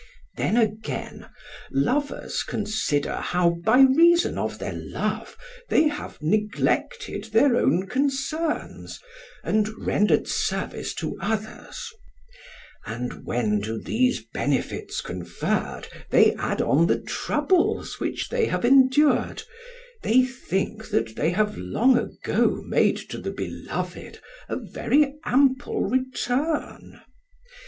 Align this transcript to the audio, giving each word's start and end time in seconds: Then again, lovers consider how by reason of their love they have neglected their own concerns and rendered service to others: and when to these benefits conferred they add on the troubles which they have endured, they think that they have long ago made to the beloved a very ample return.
Then 0.35 0.57
again, 0.57 1.27
lovers 1.69 2.41
consider 2.41 3.17
how 3.17 3.51
by 3.63 3.81
reason 3.81 4.35
of 4.35 4.57
their 4.57 4.73
love 4.73 5.37
they 5.69 5.89
have 5.89 6.17
neglected 6.23 7.25
their 7.25 7.55
own 7.55 7.85
concerns 7.85 8.99
and 9.43 9.69
rendered 9.85 10.27
service 10.27 10.95
to 10.95 11.15
others: 11.21 11.87
and 12.83 13.25
when 13.27 13.61
to 13.61 13.77
these 13.77 14.23
benefits 14.33 15.01
conferred 15.01 15.87
they 16.09 16.33
add 16.33 16.63
on 16.63 16.87
the 16.87 16.99
troubles 16.99 17.99
which 17.99 18.29
they 18.29 18.45
have 18.47 18.65
endured, 18.65 19.43
they 20.01 20.23
think 20.23 20.89
that 20.89 21.15
they 21.15 21.29
have 21.29 21.59
long 21.59 21.95
ago 21.95 22.63
made 22.65 22.97
to 23.11 23.19
the 23.19 23.29
beloved 23.29 24.19
a 24.49 24.55
very 24.55 25.19
ample 25.25 25.81
return. 25.83 27.01